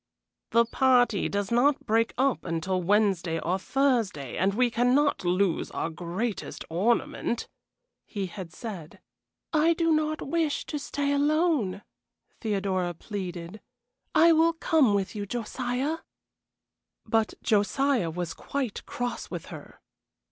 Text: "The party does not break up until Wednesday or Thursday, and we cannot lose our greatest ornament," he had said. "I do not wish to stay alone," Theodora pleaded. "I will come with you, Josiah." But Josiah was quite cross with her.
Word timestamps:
"The 0.49 0.65
party 0.65 1.29
does 1.29 1.51
not 1.51 1.85
break 1.85 2.11
up 2.17 2.43
until 2.43 2.81
Wednesday 2.81 3.37
or 3.39 3.59
Thursday, 3.59 4.35
and 4.35 4.55
we 4.55 4.71
cannot 4.71 5.23
lose 5.23 5.69
our 5.69 5.91
greatest 5.91 6.65
ornament," 6.71 7.47
he 8.07 8.25
had 8.25 8.51
said. 8.51 8.99
"I 9.53 9.75
do 9.75 9.91
not 9.91 10.27
wish 10.27 10.65
to 10.65 10.79
stay 10.79 11.11
alone," 11.11 11.83
Theodora 12.39 12.95
pleaded. 12.95 13.61
"I 14.15 14.31
will 14.31 14.53
come 14.53 14.95
with 14.95 15.13
you, 15.15 15.27
Josiah." 15.27 15.97
But 17.05 17.35
Josiah 17.43 18.09
was 18.09 18.33
quite 18.33 18.83
cross 18.87 19.29
with 19.29 19.45
her. 19.53 19.81